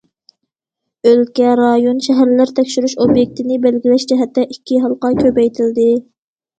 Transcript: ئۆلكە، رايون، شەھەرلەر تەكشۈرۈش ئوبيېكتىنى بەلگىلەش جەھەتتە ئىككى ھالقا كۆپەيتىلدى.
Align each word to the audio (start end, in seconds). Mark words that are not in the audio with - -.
ئۆلكە، 1.09 1.51
رايون، 1.59 2.01
شەھەرلەر 2.07 2.55
تەكشۈرۈش 2.61 2.97
ئوبيېكتىنى 3.05 3.63
بەلگىلەش 3.69 4.09
جەھەتتە 4.15 4.51
ئىككى 4.51 4.85
ھالقا 4.89 5.17
كۆپەيتىلدى. 5.25 5.91